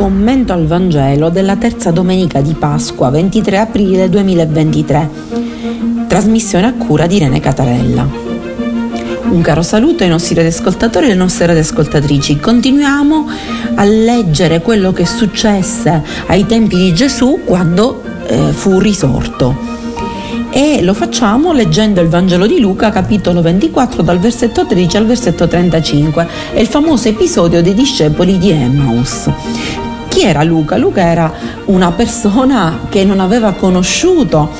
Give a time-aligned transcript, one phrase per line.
[0.00, 5.10] commento al Vangelo della terza domenica di Pasqua, 23 aprile 2023.
[6.08, 8.08] Trasmissione a cura di Irene Catarella.
[9.28, 12.40] Un caro saluto ai nostri radioascoltatori e alle nostre radioascoltatrici.
[12.40, 13.28] Continuiamo
[13.74, 19.54] a leggere quello che successe ai tempi di Gesù quando eh, fu risorto
[20.48, 25.46] e lo facciamo leggendo il Vangelo di Luca capitolo 24 dal versetto 13 al versetto
[25.46, 29.28] 35, è il famoso episodio dei discepoli di Emmaus.
[30.10, 30.76] Chi era Luca?
[30.76, 31.32] Luca era
[31.66, 34.50] una persona che non aveva conosciuto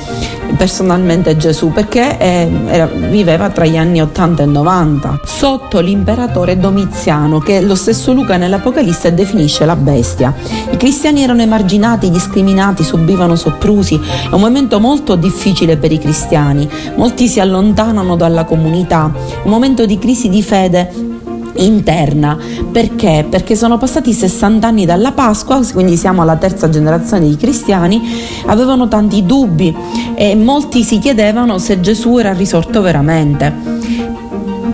[0.55, 7.39] personalmente Gesù perché eh, era, viveva tra gli anni 80 e 90 sotto l'imperatore Domiziano
[7.39, 10.33] che lo stesso Luca nell'Apocalisse definisce la bestia.
[10.71, 16.67] I cristiani erano emarginati, discriminati, subivano soprusi, è un momento molto difficile per i cristiani,
[16.95, 19.11] molti si allontanano dalla comunità,
[19.43, 21.10] un momento di crisi di fede
[21.55, 22.37] interna.
[22.71, 23.25] Perché?
[23.29, 28.01] Perché sono passati 60 anni dalla Pasqua, quindi siamo alla terza generazione di cristiani,
[28.45, 29.75] avevano tanti dubbi
[30.15, 33.81] e molti si chiedevano se Gesù era risorto veramente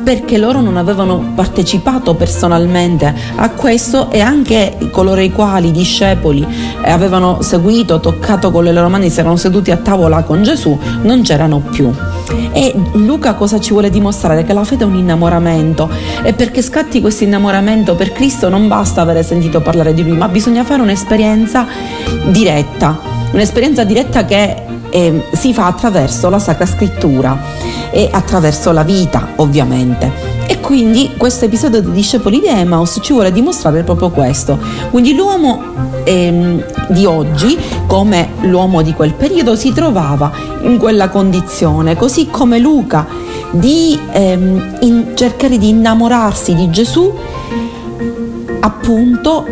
[0.08, 6.48] perché loro non avevano partecipato personalmente a questo e anche coloro i quali, i discepoli,
[6.84, 11.24] avevano seguito, toccato con le loro mani, si erano seduti a tavola con Gesù, non
[11.24, 11.94] c'erano più.
[12.58, 14.44] E Luca cosa ci vuole dimostrare?
[14.44, 15.88] Che la fede è un innamoramento
[16.24, 20.28] e perché scatti questo innamoramento per Cristo non basta avere sentito parlare di lui, ma
[20.28, 21.68] bisogna fare un'esperienza
[22.30, 22.98] diretta,
[23.32, 24.56] un'esperienza diretta che
[24.90, 27.38] eh, si fa attraverso la Sacra Scrittura
[27.92, 30.27] e attraverso la vita, ovviamente.
[30.50, 34.58] E quindi questo episodio dei discepoli di Emmaus ci vuole dimostrare proprio questo.
[34.90, 35.62] Quindi l'uomo
[36.06, 40.32] ehm, di oggi, come l'uomo di quel periodo, si trovava
[40.62, 43.06] in quella condizione, così come Luca,
[43.52, 47.14] di ehm, cercare di innamorarsi di Gesù,
[48.62, 49.46] appunto,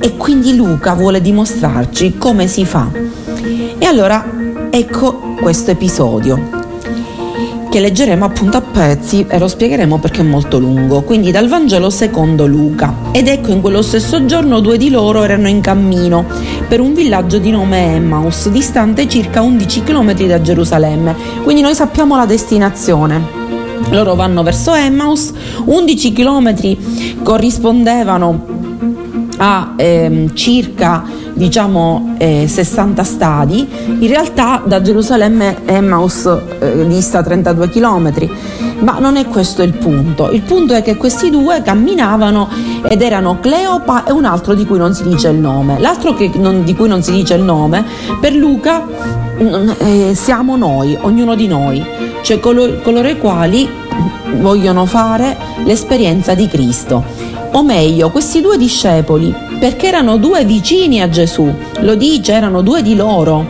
[0.00, 2.90] e quindi Luca vuole dimostrarci come si fa.
[3.78, 4.22] E allora
[4.68, 6.63] ecco questo episodio
[7.74, 11.90] che leggeremo appunto a pezzi e lo spiegheremo perché è molto lungo, quindi dal Vangelo
[11.90, 12.94] secondo Luca.
[13.10, 16.24] Ed ecco in quello stesso giorno due di loro erano in cammino
[16.68, 22.14] per un villaggio di nome Emmaus, distante circa 11 km da Gerusalemme, quindi noi sappiamo
[22.14, 23.20] la destinazione.
[23.90, 25.32] Loro vanno verso Emmaus,
[25.64, 26.76] 11 km
[27.24, 28.63] corrispondevano
[29.38, 31.02] a ehm, circa
[31.34, 33.68] diciamo eh, 60 stadi,
[33.98, 36.26] in realtà da Gerusalemme Emmaus
[36.60, 38.12] eh, dista 32 km,
[38.80, 40.30] ma non è questo il punto.
[40.30, 42.48] Il punto è che questi due camminavano
[42.88, 45.78] ed erano Cleopa e un altro di cui non si dice il nome.
[45.80, 47.84] L'altro non, di cui non si dice il nome,
[48.20, 48.86] per Luca
[49.78, 51.84] eh, siamo noi, ognuno di noi,
[52.22, 53.68] cioè coloro, coloro i quali
[54.38, 61.08] vogliono fare l'esperienza di Cristo o meglio questi due discepoli, perché erano due vicini a
[61.08, 63.46] Gesù, lo dice, erano due di loro.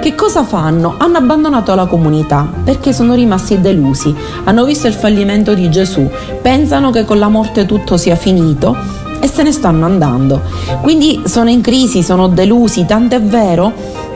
[0.00, 0.94] Che cosa fanno?
[0.98, 4.14] Hanno abbandonato la comunità perché sono rimasti delusi,
[4.44, 6.08] hanno visto il fallimento di Gesù,
[6.40, 8.76] pensano che con la morte tutto sia finito
[9.20, 10.40] e se ne stanno andando.
[10.80, 13.72] Quindi sono in crisi, sono delusi, tant'è vero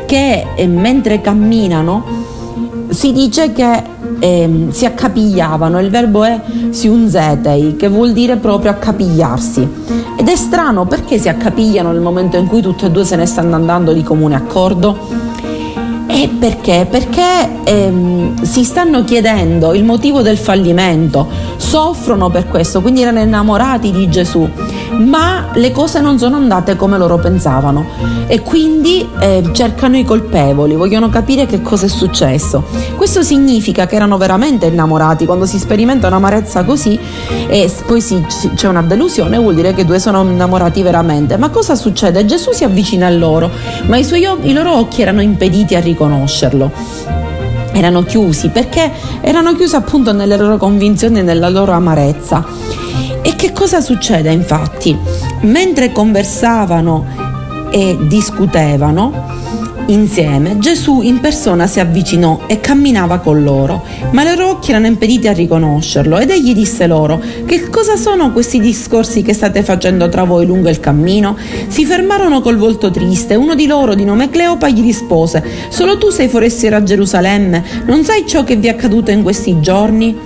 [0.07, 2.05] che eh, mentre camminano
[2.89, 3.83] si dice che
[4.19, 6.41] eh, si accapigliavano, il verbo è
[6.71, 9.69] siunzetei, che vuol dire proprio accapigliarsi.
[10.19, 13.27] Ed è strano perché si accapigliano nel momento in cui tutte e due se ne
[13.27, 15.26] stanno andando di comune accordo?
[16.19, 16.87] E perché?
[16.89, 21.29] Perché ehm, si stanno chiedendo il motivo del fallimento,
[21.59, 24.49] soffrono per questo, quindi erano innamorati di Gesù,
[24.93, 27.85] ma le cose non sono andate come loro pensavano
[28.29, 32.65] e quindi eh, cercano i colpevoli, vogliono capire che cosa è successo.
[32.97, 36.99] Questo significa che erano veramente innamorati, quando si sperimenta un'amarezza così
[37.47, 41.37] e poi si, c'è una delusione vuol dire che due sono innamorati veramente.
[41.37, 42.25] Ma cosa succede?
[42.25, 43.51] Gesù si avvicina a loro,
[43.87, 46.71] ma i, suoi, i loro occhi erano impediti a riconoscerlo
[47.73, 48.91] erano chiusi perché
[49.21, 52.43] erano chiusi appunto nelle loro convinzioni e nella loro amarezza.
[53.21, 54.97] E che cosa succede infatti?
[55.43, 57.05] Mentre conversavano
[57.71, 59.35] e discutevano,
[59.89, 64.87] Insieme Gesù in persona si avvicinò e camminava con loro, ma i loro occhi erano
[64.87, 70.09] impediti a riconoscerlo ed egli disse loro, che cosa sono questi discorsi che state facendo
[70.09, 71.37] tra voi lungo il cammino?
[71.69, 76.11] Si fermarono col volto triste, uno di loro di nome Cleopa gli rispose, solo tu
[76.11, 80.17] sei forestiero a Gerusalemme, non sai ciò che vi è accaduto in questi giorni?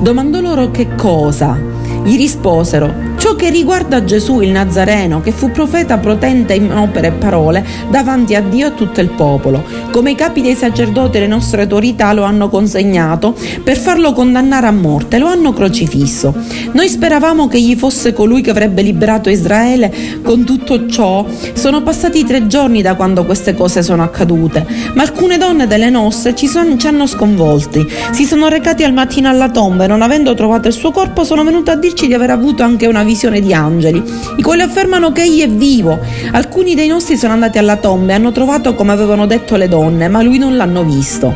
[0.00, 1.56] Domandò loro che cosa?
[2.02, 2.92] Gli risposero,
[3.24, 8.34] ciò che riguarda Gesù il Nazareno, che fu profeta potente in opere e parole davanti
[8.34, 11.62] a Dio e a tutto il popolo, come i capi dei sacerdoti e le nostre
[11.62, 16.34] autorità lo hanno consegnato per farlo condannare a morte, lo hanno crocifisso.
[16.72, 21.24] Noi speravamo che egli fosse colui che avrebbe liberato Israele con tutto ciò.
[21.54, 26.34] Sono passati tre giorni da quando queste cose sono accadute, ma alcune donne delle nostre
[26.34, 27.86] ci, son, ci hanno sconvolti.
[28.10, 31.42] Si sono recati al mattino alla tomba e non avendo trovato il suo corpo sono
[31.42, 34.02] venute a dirci di aver avuto anche una visione di angeli,
[34.36, 35.98] i quali affermano che egli è vivo.
[36.32, 40.08] Alcuni dei nostri sono andati alla tomba e hanno trovato come avevano detto le donne,
[40.08, 41.32] ma lui non l'hanno visto.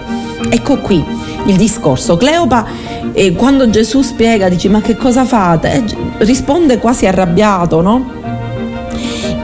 [0.50, 1.04] Ecco qui
[1.46, 2.16] il discorso.
[2.16, 2.66] Cleopa,
[3.12, 5.72] eh, quando Gesù spiega, dice ma che cosa fate?
[5.72, 5.84] Eh,
[6.24, 8.10] risponde quasi arrabbiato, no?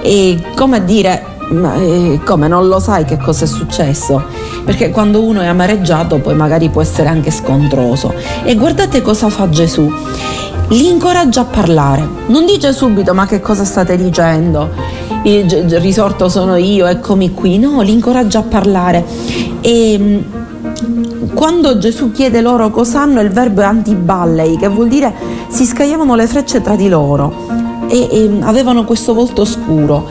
[0.03, 4.23] E come a dire, ma eh, come non lo sai che cosa è successo?
[4.65, 8.13] Perché quando uno è amareggiato poi magari può essere anche scontroso.
[8.43, 9.89] E guardate cosa fa Gesù.
[10.69, 14.71] Li incoraggia a parlare, non dice subito ma che cosa state dicendo,
[15.23, 19.05] il risorto sono io, eccomi qui, no, li incoraggia a parlare.
[19.61, 20.25] E
[21.35, 25.13] quando Gesù chiede loro cosa hanno, il verbo è antiballei, che vuol dire
[25.49, 27.47] si scagliavano le frecce tra di loro
[27.89, 30.09] e, e avevano questo volto scuro.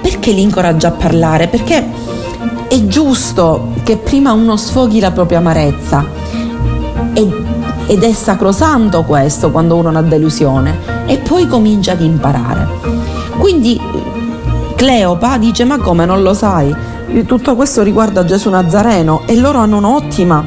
[0.00, 1.46] Perché li incoraggia a parlare?
[1.48, 1.86] Perché
[2.68, 6.04] è giusto che prima uno sfoghi la propria amarezza
[7.88, 12.68] ed è sacrosanto questo quando uno ha una delusione e poi comincia ad imparare.
[13.38, 13.80] Quindi
[14.76, 16.72] Cleopa dice ma come non lo sai?
[17.26, 20.44] Tutto questo riguarda Gesù Nazareno e loro hanno un'ottima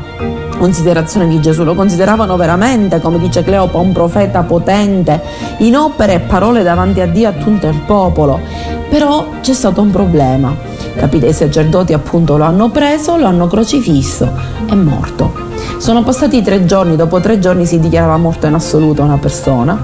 [0.61, 5.19] considerazione di Gesù, lo consideravano veramente, come dice Cleopa, un profeta potente,
[5.57, 8.39] in opere e parole davanti a Dio e a tutto il popolo.
[8.87, 10.55] Però c'è stato un problema,
[10.95, 11.27] capite?
[11.27, 14.29] I sacerdoti appunto lo hanno preso, lo hanno crocifisso,
[14.69, 15.49] è morto.
[15.77, 19.77] Sono passati tre giorni, dopo tre giorni si dichiarava morto in assoluto una persona,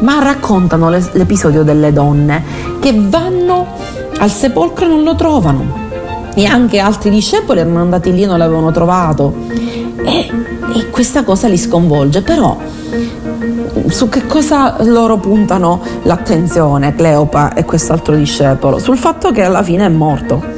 [0.00, 2.42] ma raccontano l'episodio delle donne
[2.80, 3.66] che vanno
[4.18, 5.86] al sepolcro e non lo trovano
[6.34, 9.34] e anche altri discepoli erano andati lì e non l'avevano trovato
[10.04, 10.30] e,
[10.74, 12.56] e questa cosa li sconvolge però
[13.88, 18.78] su che cosa loro puntano l'attenzione Cleopa e quest'altro discepolo?
[18.78, 20.57] Sul fatto che alla fine è morto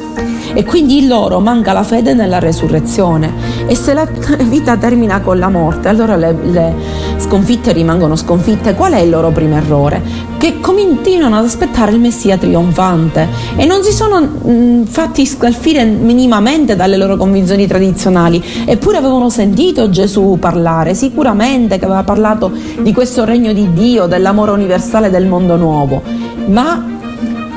[0.52, 3.32] e quindi loro manca la fede nella resurrezione.
[3.66, 4.06] E se la
[4.44, 6.74] vita termina con la morte allora le, le
[7.18, 8.74] sconfitte rimangono sconfitte.
[8.74, 10.28] Qual è il loro primo errore?
[10.40, 13.28] che continuano ad aspettare il Messia trionfante.
[13.56, 18.42] E non si sono mh, fatti scalfire minimamente dalle loro convinzioni tradizionali.
[18.64, 22.50] Eppure avevano sentito Gesù parlare sicuramente che aveva parlato
[22.80, 26.00] di questo regno di Dio dell'amore universale del mondo nuovo.
[26.46, 26.99] Ma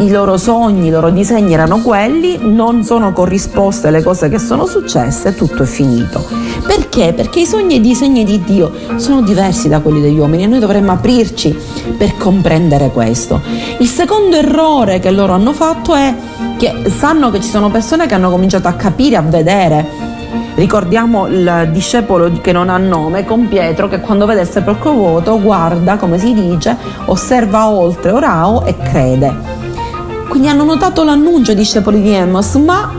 [0.03, 4.65] i loro sogni, i loro disegni erano quelli, non sono corrisposte alle cose che sono
[4.65, 6.25] successe, tutto è finito.
[6.67, 7.13] Perché?
[7.13, 10.47] Perché i sogni e i disegni di Dio sono diversi da quelli degli uomini e
[10.47, 11.57] noi dovremmo aprirci
[11.97, 13.41] per comprendere questo.
[13.79, 16.13] Il secondo errore che loro hanno fatto è
[16.57, 20.11] che sanno che ci sono persone che hanno cominciato a capire, a vedere.
[20.55, 25.41] Ricordiamo il discepolo che non ha nome con Pietro che quando vede il sepolcro vuoto
[25.41, 29.52] guarda, come si dice, osserva oltre Orao e crede.
[30.27, 32.91] Quindi hanno notato l'annuncio di discepoli di Emos, ma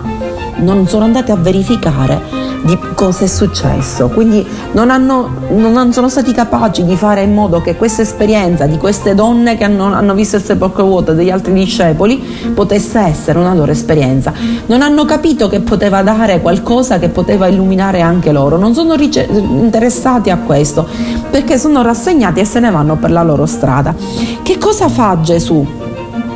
[0.57, 4.09] non sono andati a verificare di cosa è successo.
[4.09, 8.79] Quindi non, hanno, non sono stati capaci di fare in modo che questa esperienza di
[8.79, 13.55] queste donne che hanno, hanno visto il sepolcro vuoto degli altri discepoli potesse essere una
[13.55, 14.33] loro esperienza.
[14.67, 18.57] Non hanno capito che poteva dare qualcosa che poteva illuminare anche loro.
[18.57, 20.89] Non sono rice- interessati a questo
[21.31, 23.95] perché sono rassegnati e se ne vanno per la loro strada.
[24.43, 25.84] Che cosa fa Gesù?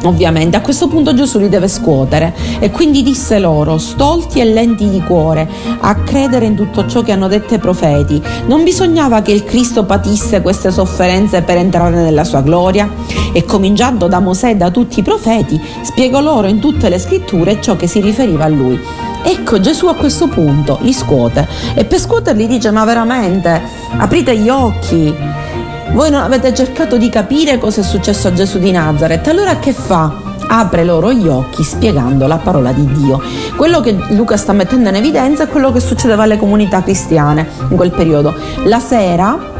[0.04, 4.88] Ovviamente a questo punto Gesù li deve scuotere e quindi disse loro, stolti e lenti
[4.88, 5.48] di cuore,
[5.80, 9.84] a credere in tutto ciò che hanno detto i profeti, non bisognava che il Cristo
[9.84, 12.88] patisse queste sofferenze per entrare nella sua gloria?
[13.32, 17.60] E cominciando da Mosè e da tutti i profeti, spiegò loro in tutte le scritture
[17.60, 18.80] ciò che si riferiva a lui.
[19.24, 23.60] Ecco Gesù a questo punto li scuote e per scuoterli dice ma veramente
[23.96, 25.12] aprite gli occhi
[25.92, 29.72] voi non avete cercato di capire cosa è successo a Gesù di Nazareth, allora che
[29.72, 30.26] fa?
[30.50, 33.20] apre loro gli occhi spiegando la parola di Dio.
[33.54, 37.76] Quello che Luca sta mettendo in evidenza è quello che succedeva alle comunità cristiane in
[37.76, 38.34] quel periodo.
[38.64, 39.56] La sera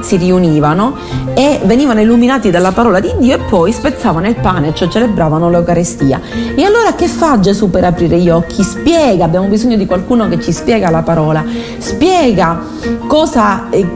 [0.00, 0.96] si riunivano
[1.34, 6.20] e venivano illuminati dalla parola di Dio e poi spezzavano il pane, cioè celebravano l'Eucarestia.
[6.54, 8.62] E allora che fa Gesù per aprire gli occhi?
[8.62, 11.44] Spiega, abbiamo bisogno di qualcuno che ci spiega la parola,
[11.76, 12.60] spiega
[13.06, 13.86] cosa, eh,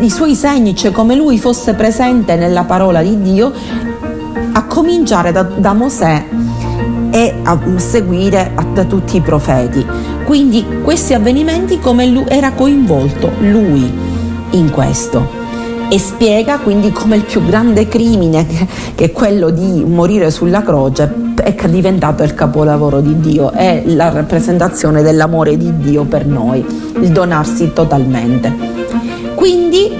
[0.00, 3.52] i suoi segni, cioè come lui fosse presente nella parola di Dio,
[4.52, 6.24] a cominciare da, da Mosè
[7.10, 9.84] e a seguire da tutti i profeti.
[10.24, 14.11] Quindi questi avvenimenti come lui, era coinvolto lui
[14.52, 15.40] in questo.
[15.88, 18.46] e spiega quindi come il più grande crimine
[18.94, 24.10] che, è quello di morire sulla croce è diventato il capolavoro di Dio, è la
[24.10, 26.64] rappresentazione dell'amore di Dio per noi,
[27.00, 28.54] il donarsi totalmente.
[29.34, 29.90] Quindi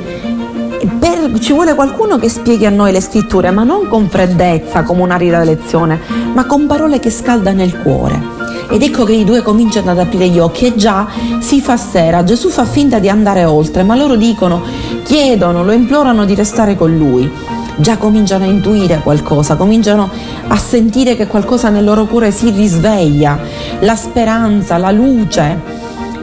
[0.98, 5.02] per, ci vuole qualcuno che spieghi a noi le scritture, ma non con freddezza come
[5.02, 5.98] un'arida lezione,
[6.32, 8.41] ma con parole che scaldano il cuore.
[8.72, 11.06] Ed ecco che i due cominciano ad aprire gli occhi e già
[11.40, 12.24] si fa sera.
[12.24, 14.62] Gesù fa finta di andare oltre, ma loro dicono,
[15.04, 17.30] chiedono, lo implorano di restare con lui.
[17.76, 20.08] Già cominciano a intuire qualcosa, cominciano
[20.48, 23.38] a sentire che qualcosa nel loro cuore si risveglia,
[23.80, 25.60] la speranza, la luce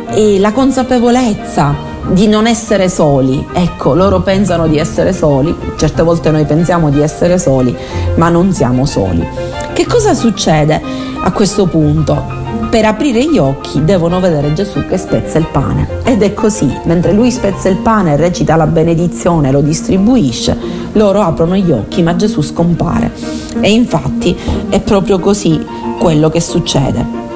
[0.09, 1.75] e la consapevolezza
[2.07, 3.45] di non essere soli.
[3.53, 7.75] Ecco, loro pensano di essere soli, certe volte noi pensiamo di essere soli,
[8.15, 9.27] ma non siamo soli.
[9.71, 10.81] Che cosa succede
[11.21, 12.38] a questo punto?
[12.69, 15.87] Per aprire gli occhi devono vedere Gesù che spezza il pane.
[16.03, 20.55] Ed è così, mentre lui spezza il pane, recita la benedizione, lo distribuisce,
[20.91, 23.11] loro aprono gli occhi, ma Gesù scompare.
[23.59, 24.37] E infatti
[24.69, 25.65] è proprio così
[25.97, 27.28] quello che succede.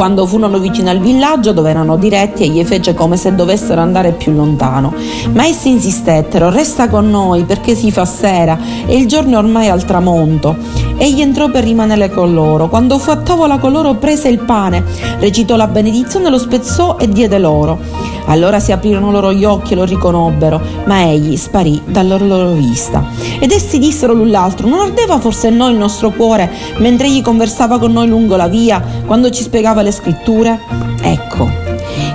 [0.00, 4.32] Quando furono vicini al villaggio dove erano diretti, egli fece come se dovessero andare più
[4.32, 4.94] lontano.
[5.34, 9.68] Ma essi insistettero, resta con noi perché si fa sera e il giorno è ormai
[9.68, 10.56] al tramonto.
[10.96, 12.70] Egli entrò per rimanere con loro.
[12.70, 14.82] Quando fu a tavola con loro prese il pane,
[15.18, 17.78] recitò la benedizione, lo spezzò e diede loro.
[18.26, 23.04] Allora si aprirono loro gli occhi e lo riconobbero, ma egli sparì dalla loro vista.
[23.38, 27.78] Ed essi dissero l'un l'altro, non ardeva forse noi il nostro cuore mentre egli conversava
[27.78, 30.58] con noi lungo la via, quando ci spiegava le scritture?
[31.02, 31.50] Ecco,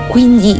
[0.09, 0.59] quindi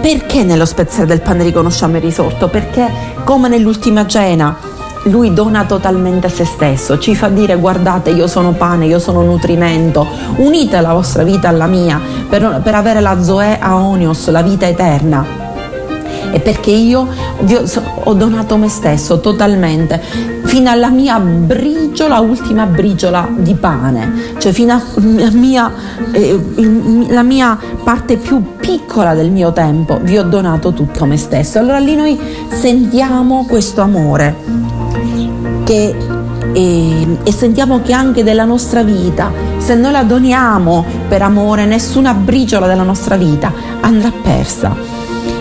[0.00, 2.48] perché nello spezzare del pane riconosciamo il risorto?
[2.48, 2.90] Perché
[3.24, 4.56] come nell'ultima cena
[5.04, 10.06] lui dona totalmente se stesso, ci fa dire guardate io sono pane, io sono nutrimento,
[10.36, 15.41] unite la vostra vita alla mia per, per avere la Zoe Aonios, la vita eterna.
[16.34, 17.06] E perché io
[18.04, 20.00] ho donato me stesso totalmente,
[20.44, 25.70] fino alla mia briciola, ultima briciola di pane, cioè fino alla mia,
[26.10, 26.40] eh,
[27.10, 31.58] la mia parte più piccola del mio tempo, vi ho donato tutto me stesso.
[31.58, 34.34] Allora lì noi sentiamo questo amore
[35.64, 35.94] che,
[36.52, 42.14] e, e sentiamo che anche della nostra vita, se noi la doniamo per amore, nessuna
[42.14, 44.74] briciola della nostra vita andrà persa.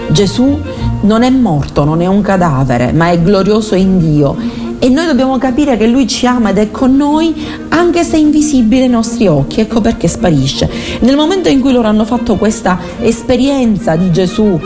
[0.10, 0.60] Gesù
[1.02, 5.38] non è morto, non è un cadavere, ma è glorioso in Dio e noi dobbiamo
[5.38, 7.36] capire che Lui ci ama ed è con noi
[7.70, 10.68] anche se è invisibile ai nostri occhi, ecco perché sparisce.
[11.02, 14.60] Nel momento in cui loro hanno fatto questa esperienza di Gesù,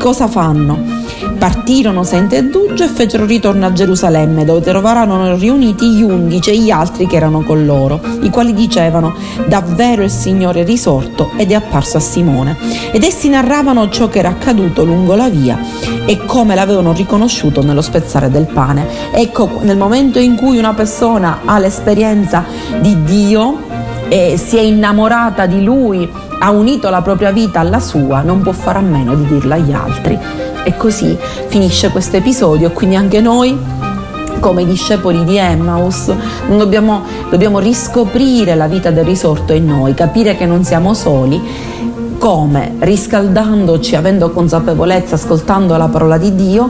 [0.00, 1.04] cosa fanno?
[1.46, 6.70] Partirono senza indugio e fecero ritorno a Gerusalemme, dove trovarono riuniti gli undici e gli
[6.70, 9.14] altri che erano con loro, i quali dicevano:
[9.46, 12.56] Davvero il Signore è risorto ed è apparso a Simone.
[12.90, 15.56] Ed essi narravano ciò che era accaduto lungo la via
[16.04, 19.12] e come l'avevano riconosciuto nello spezzare del pane.
[19.12, 22.44] Ecco, nel momento in cui una persona ha l'esperienza
[22.80, 23.58] di Dio,
[24.08, 26.10] e si è innamorata di lui,
[26.40, 29.72] ha unito la propria vita alla sua, non può fare a meno di dirla agli
[29.72, 30.18] altri.
[30.66, 33.56] E così finisce questo episodio, quindi anche noi
[34.40, 36.12] come discepoli di Emmaus
[36.48, 41.40] dobbiamo, dobbiamo riscoprire la vita del risorto in noi, capire che non siamo soli
[42.18, 46.68] come riscaldandoci, avendo consapevolezza, ascoltando la parola di Dio,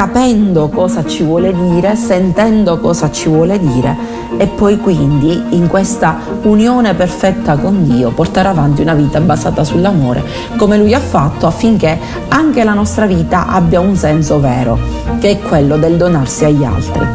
[0.00, 3.94] capendo cosa ci vuole dire, sentendo cosa ci vuole dire
[4.38, 10.24] e poi quindi in questa unione perfetta con Dio portare avanti una vita basata sull'amore
[10.56, 14.78] come Lui ha fatto affinché anche la nostra vita abbia un senso vero,
[15.18, 17.06] che è quello del donarsi agli altri.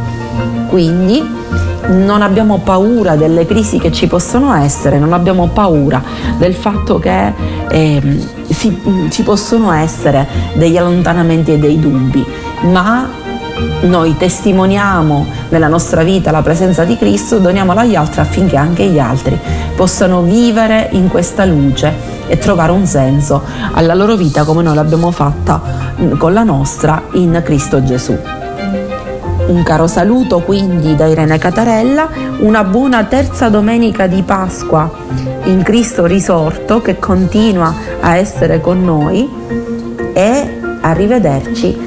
[0.69, 1.23] Quindi
[1.87, 6.03] non abbiamo paura delle crisi che ci possono essere, non abbiamo paura
[6.37, 7.33] del fatto che
[7.67, 8.19] eh,
[8.55, 12.25] si, ci possono essere degli allontanamenti e dei dubbi,
[12.63, 13.07] ma
[13.81, 18.99] noi testimoniamo nella nostra vita la presenza di Cristo, doniamola agli altri affinché anche gli
[18.99, 19.37] altri
[19.75, 23.43] possano vivere in questa luce e trovare un senso
[23.73, 25.61] alla loro vita come noi l'abbiamo fatta
[26.17, 28.44] con la nostra in Cristo Gesù.
[29.47, 32.09] Un caro saluto quindi da Irene Catarella,
[32.39, 34.91] una buona terza domenica di Pasqua
[35.43, 39.29] in Cristo risorto che continua a essere con noi
[40.13, 41.77] e arrivederci